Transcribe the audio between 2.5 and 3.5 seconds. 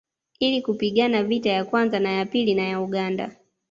na ya Uganda